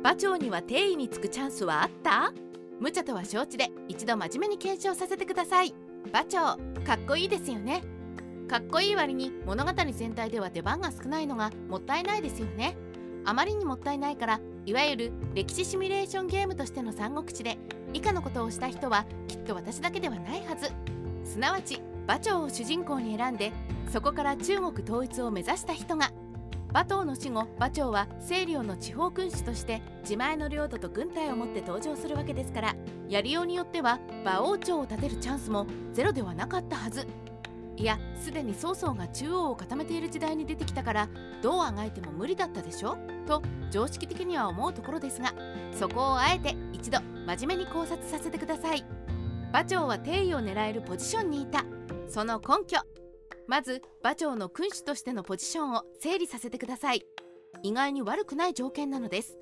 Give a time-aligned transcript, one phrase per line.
[0.00, 2.32] 馬長には定位につくチャンスはあった？
[2.78, 5.74] 無茶とは承知で一度真面目に検証させてください。
[6.10, 6.56] 馬長
[6.86, 7.82] かっこいいですよね。
[8.46, 12.76] かっこいい割に物語全体では出番が少ないのがもったいないですよね。
[13.24, 17.58] あまりにもったいないからいわゆる歴史シミュレーションゲームとしての三国志で
[17.92, 20.70] 以下のことをした人はきっと私だけではないはず。
[21.24, 23.52] すなわち馬長を主人公に選んで
[23.90, 26.12] そこから中国統一を目指した人が
[26.70, 32.76] 馬頭の死後馬長は清涼の地方君主として自前の領土と軍隊を持って登場するわけですから
[33.08, 37.06] やりようによっては馬王朝を立てるチャンスもゼロではなかったはず。
[37.76, 41.08] いやすでに曹操が中央を固めている時代に出てきたから
[41.40, 42.98] どうあがいても無理だったでしょ？
[43.24, 43.40] と
[43.70, 45.32] 常識的には思うところですが
[45.72, 48.84] そこをあえて一度真面目に考察させてください。
[49.50, 51.64] 馬長は定位を狙えるポジションにいた。
[52.08, 52.78] その根拠
[53.48, 57.06] まず馬長の君主としてのポジションを整理させてください。
[57.62, 59.38] 意外に悪くない条件なのです。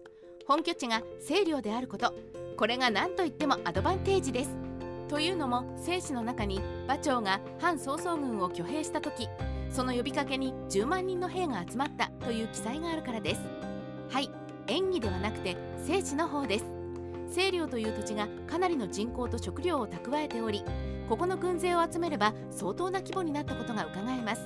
[0.47, 2.15] 本拠地が清涼であること。
[2.57, 4.57] これが何と言ってもアドバンテージです。
[5.09, 9.29] というのも戦士の中に馬長が反曹操軍を挙兵した時
[9.71, 13.41] その呼びかけに10万人の兵が集まったという記載があるからです。
[14.09, 14.31] はい
[14.69, 16.65] 演技ではなくて聖地の方です。
[17.35, 20.65] 清涼という土地がかなりの人口と食料を蓄えており
[21.09, 24.43] ここの軍勢を集めれば相当な規模になったことが伺えます。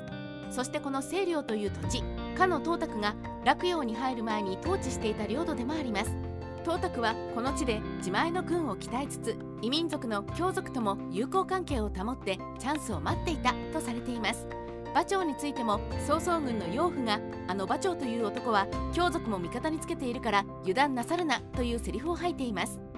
[0.51, 2.03] そしてこの清涼という土地
[2.37, 6.17] かの東卓が洛陽に入る前に統治していた領土でもあります。
[6.63, 14.47] 東卓はこの地で自前の軍を鍛えつつ異民族の強族とも友好関係を保ってチャンスを待っていたとされています。
[14.93, 22.90] 馬長についても曹操軍の養父があの馬長という男は強族も味方につけているから油断なさるなというセリフを吐いています。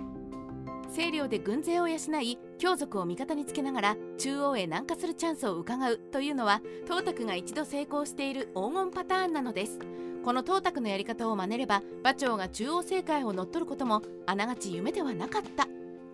[0.94, 9.78] 清涼で軍勢を養い強族を味方につけながら中央へ南下するチャンスを伺うというのは東卓が一度成功している黄金パターンなのです。
[10.22, 15.66] この東卓のやり方を真似れば馬長が中央政界を乗っ取ることもあながち夢ではなかった。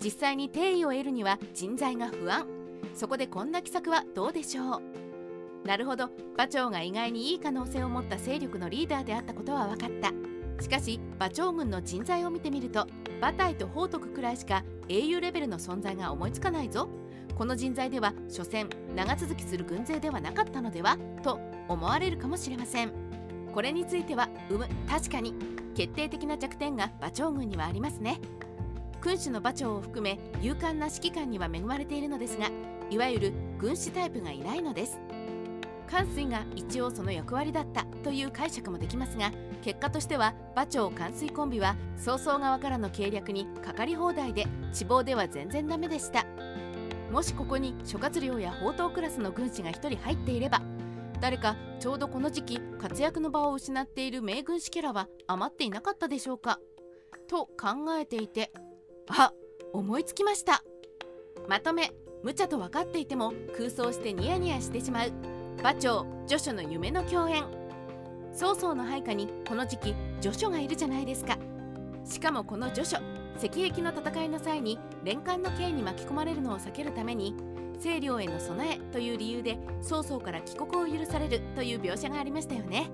[0.02, 2.46] 実際に定位を得るには人材が不安。
[2.94, 4.82] そこでこんな奇策はどうでしょう。
[5.66, 6.08] なるほど。
[6.34, 10.12] 馬長が意外にいい可能性を持った勢力のリーダーであったことは分かった。
[10.60, 12.86] しかし馬長軍の人材を見てみると
[13.18, 16.88] 馬隊と宝徳くらいしか英雄レベルの存在が思いつかないぞ。
[17.36, 22.92] この人材では所詮長続きする軍勢ではなかったのではと思われるかもしれません。
[23.52, 25.34] これについてはうむ確かに
[25.74, 28.20] 決定的な弱点が馬長軍にはありますね。
[29.00, 32.50] 君主の馬長を含め勇敢な指揮官には恵まれているのですが
[32.90, 34.98] いわゆる軍師タイプがいないのです。
[35.90, 39.32] 関水が一応その役割だったという解釈もできますが
[39.62, 46.24] 結果としては馬長関水コンビは曹操側からの計略にかかり放題で地望では全然ダメでした。
[47.10, 50.60] もしここに諸葛亮や宝刀クラスの軍師が1人入っていれば
[51.20, 56.60] 誰かちょうどこの時期活躍の場を失っている名軍師キャラは余っていなかったでしょうか？
[57.26, 58.52] と考えていて
[59.08, 59.32] あ
[59.72, 60.62] 思いつきました。
[61.48, 65.37] まとめ無茶と分かっていても空想してニヤニヤしてしまう。
[65.60, 67.42] 馬長助手の夢の共演。
[68.32, 71.36] 曹操の配下にこの時期助手がいるじゃないですか。
[72.04, 72.96] しかもこの助手
[73.44, 77.34] 石壁の戦いの際に連環の刑に巻き込まれるのを避けるために
[77.82, 82.88] 清涼への備えという理由で曹操から帰国を許されるという描写がありましたよね。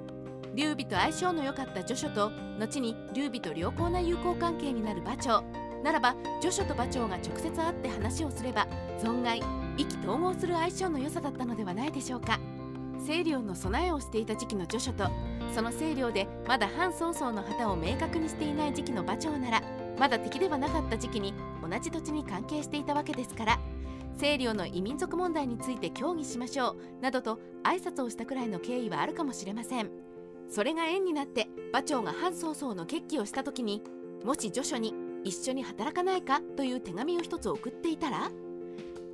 [0.55, 5.45] 劉備と相性の良かった助手と後に劉備と良好な友好関係になる馬長。
[5.83, 8.67] ならば助手と馬長が直接会って話をすれば
[8.99, 9.43] 存外
[9.77, 12.39] 意気投合する相性の良さだったのではないでしょうか。
[13.05, 15.09] 清涼の備えをしていた時期の助手と
[15.55, 19.63] その清涼でまだ反曹操の旗を明確にしていない時期の馬長なら
[19.99, 23.61] まだ敵ではなかった時期に同じ土地に関係していたわけですから
[24.19, 30.05] 清涼の異民族問題について協議しましょうなどと挨拶をしたくらいの経緯はあるかもしれません。
[30.49, 33.83] それが縁になって馬長が反曹操の決起をした時に
[34.25, 34.95] もし助手に
[35.25, 38.31] 一緒に働かないかという手紙を一つ送っていたら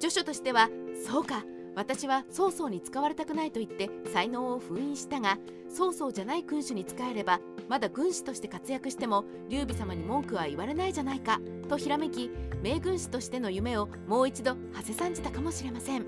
[0.00, 0.68] 助手としては
[1.06, 1.44] そうか
[1.74, 5.38] 私は曹操に使われたくないと言って才能を封印したが
[5.68, 12.30] 曹操じゃない君主に仕えればまだ軍師として活躍しても劉備様に文句は言われないじゃないかとひらめき
[12.62, 16.04] 名軍師としての夢をもう一度馳せ参じたかもしれません。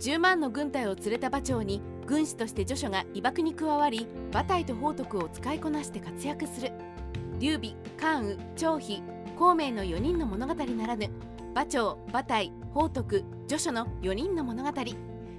[0.00, 6.72] 10万の軍隊を連れた馬長に軍師として助手が威爆に加わり馬隊と宝徳を使いこなして活躍する。
[7.38, 9.02] 劉備関羽張飛
[9.36, 11.10] 孔明の4人の物語ならぬ
[11.52, 14.70] 馬長馬隊宝徳助手の4人の物語。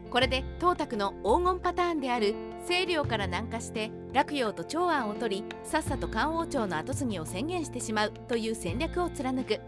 [0.10, 2.36] これで東卓の黄金パターンである
[2.68, 9.60] 清涼から南下して洛陽と長安を取りさっさと漢王朝の跡継ぎを宣言してしまうという戦略を貫く。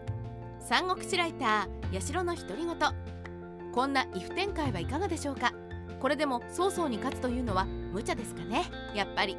[0.60, 2.76] 三国志ライター八代の独り言。
[3.72, 5.52] こんな異不展開はいかがでしょうか？
[6.00, 8.64] これでも曹操に勝つというのは無茶ですかね？
[8.94, 9.36] やっぱり。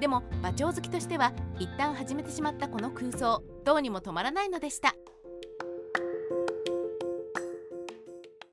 [0.00, 4.94] でも馬長好きとしては一旦始めてしまったこの空想どうにも止まらないのでした。